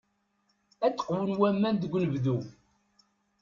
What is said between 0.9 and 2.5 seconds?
qwun waman deg unebdu.